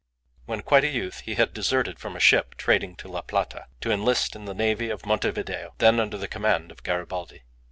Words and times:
When 0.47 0.63
quite 0.63 0.83
a 0.83 0.87
youth 0.89 1.19
he 1.25 1.35
had 1.35 1.53
deserted 1.53 1.99
from 1.99 2.15
a 2.15 2.19
ship 2.19 2.55
trading 2.57 2.95
to 2.95 3.07
La 3.07 3.21
Plata, 3.21 3.67
to 3.81 3.91
enlist 3.91 4.35
in 4.35 4.45
the 4.45 4.55
navy 4.55 4.89
of 4.89 5.05
Montevideo, 5.05 5.75
then 5.77 5.99
under 5.99 6.17
the 6.17 6.27
command 6.27 6.71
of 6.71 6.81
Garibaldi. 6.81 7.43